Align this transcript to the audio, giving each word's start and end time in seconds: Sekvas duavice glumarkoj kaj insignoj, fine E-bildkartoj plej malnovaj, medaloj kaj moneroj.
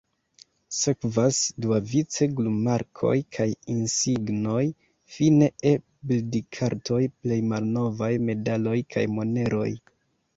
Sekvas 0.75 1.39
duavice 1.65 2.27
glumarkoj 2.37 3.11
kaj 3.37 3.45
insignoj, 3.73 4.63
fine 5.17 5.49
E-bildkartoj 5.73 7.03
plej 7.19 7.37
malnovaj, 7.51 8.11
medaloj 8.31 8.75
kaj 8.97 9.05
moneroj. 9.19 9.69